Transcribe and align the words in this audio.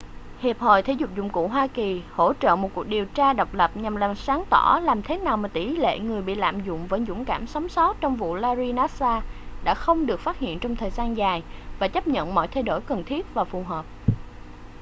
hiệp 0.39 0.59
hội 0.59 0.81
thể 0.81 0.93
dục 0.93 1.09
dụng 1.15 1.29
cụ 1.29 1.47
hoa 1.47 1.67
kỳ 1.67 2.01
hỗ 2.11 2.33
trợ 2.33 2.55
một 2.55 2.69
cuộc 2.75 2.87
điều 2.87 3.05
tra 3.05 3.33
độc 3.33 3.53
lập 3.53 3.71
nhằm 3.77 3.95
làm 3.95 4.15
sáng 4.15 4.43
tỏ 4.49 4.79
làm 4.83 5.01
thế 5.01 5.17
nào 5.19 5.37
mà 5.37 5.49
tỉ 5.49 5.75
lệ 5.77 5.99
người 5.99 6.21
bị 6.21 6.35
lạm 6.35 6.61
dụng 6.65 6.87
vẫn 6.87 7.05
dũng 7.05 7.25
cảm 7.25 7.47
sống 7.47 7.69
sót 7.69 7.97
trong 8.01 8.15
vụ 8.15 8.35
larry 8.35 8.71
nassar 8.71 9.23
đã 9.63 9.73
không 9.73 10.05
được 10.05 10.19
phát 10.19 10.39
hiện 10.39 10.59
trong 10.59 10.75
thời 10.75 10.89
gian 10.91 11.17
dài 11.17 11.43
và 11.79 11.87
chấp 11.87 12.07
nhận 12.07 12.35
mọi 12.35 12.47
thay 12.47 12.63
đổi 12.63 12.81
cần 12.81 13.03
thiết 13.03 13.33
và 13.33 13.43
phù 13.43 13.63
hợp 13.63 13.85